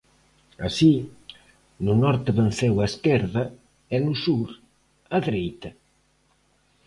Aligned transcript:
Así, 0.67 0.93
no 1.85 1.93
norte 2.03 2.31
venceu 2.39 2.73
a 2.79 2.87
esquerda 2.91 3.43
e 3.95 3.97
no 4.05 4.13
sur 4.25 4.47
a 5.15 5.17
dereita. 5.25 5.69